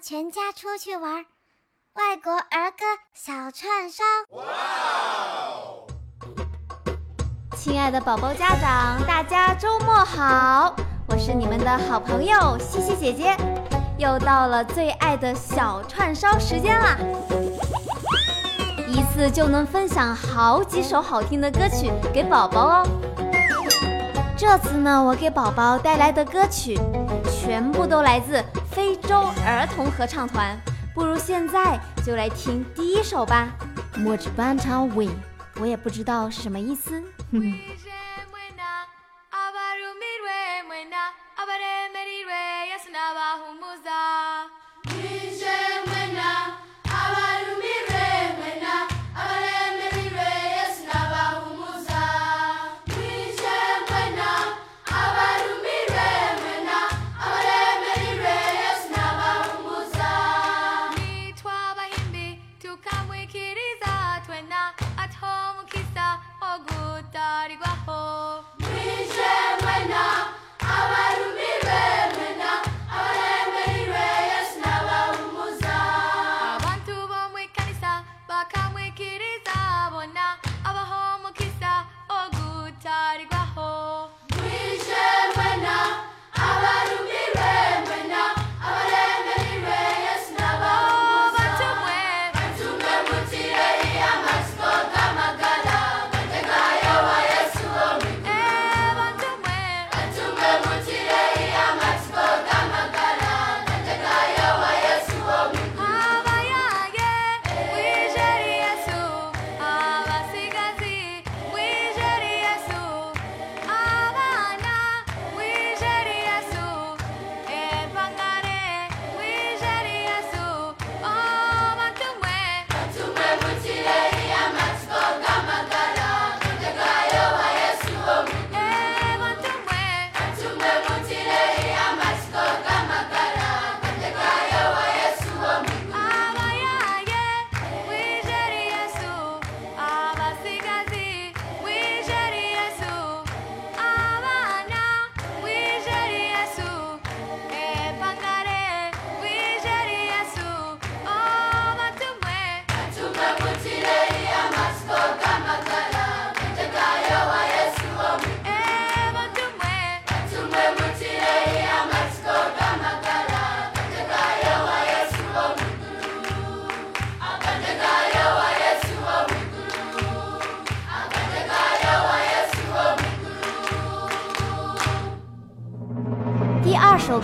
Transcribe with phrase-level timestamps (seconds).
[0.00, 1.24] 全家出去玩，
[1.94, 4.02] 外国儿歌小串烧。
[4.30, 4.44] 哇
[5.46, 5.86] 哦
[7.56, 10.74] 亲爱的宝宝家长，大家周末好！
[11.08, 13.36] 我是你们的好朋友西西姐姐，
[13.96, 16.98] 又到了最爱的小串烧时间啦！
[18.88, 22.86] 一次就能分享好几首好听的歌曲给宝宝哦。
[24.36, 26.78] 这次呢，我给宝宝带来的歌曲
[27.30, 30.58] 全部都来自非洲儿童合唱团，
[30.94, 33.48] 不如现在就来听第一首吧，
[34.00, 35.06] 《莫吉班查维》，
[35.60, 37.00] 我也不知道什么意思。
[37.30, 37.54] 嗯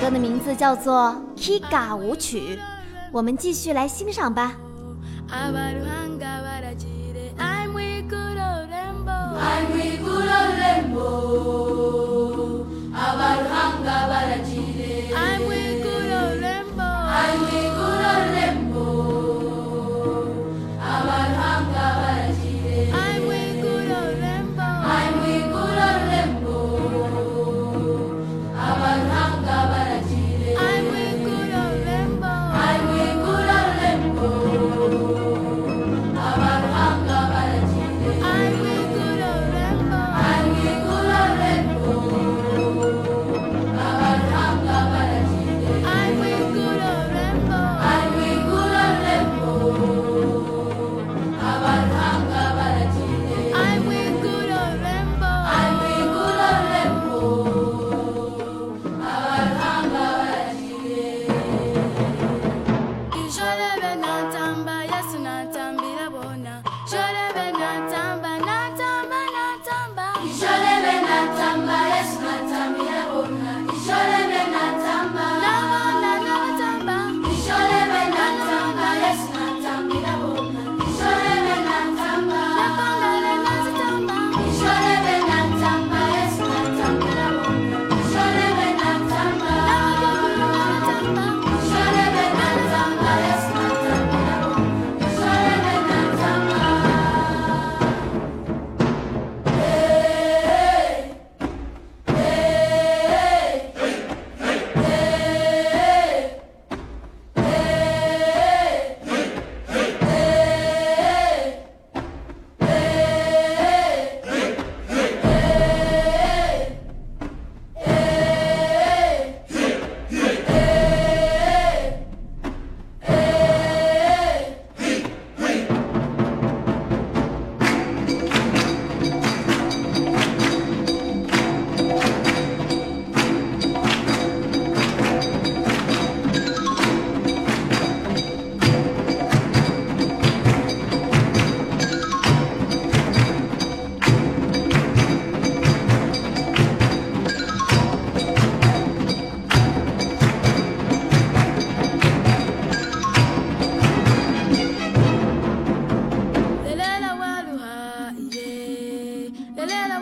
[0.00, 2.56] 歌的名字叫做《Kiga 舞曲》，
[3.12, 4.54] 我们继续来欣赏吧。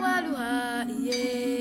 [0.09, 1.59] maluha, yeah.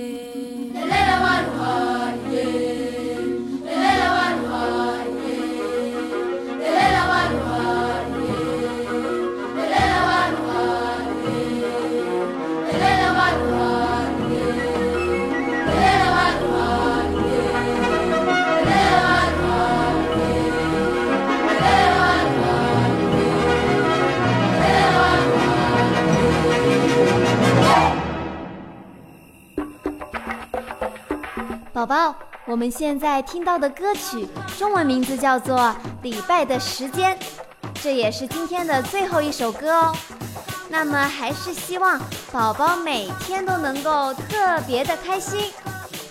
[31.88, 32.14] 宝宝，
[32.44, 35.58] 我们现在听到的歌曲中文名字叫做
[36.02, 37.16] 《礼拜的时间》，
[37.82, 39.96] 这也是今天的最后一首歌哦。
[40.68, 41.98] 那么还是希望
[42.30, 45.50] 宝宝每天都能够特别的开心，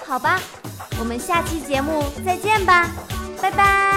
[0.04, 0.40] 好吧？
[1.00, 2.88] 我们下期节目再见吧，
[3.40, 3.97] 拜拜。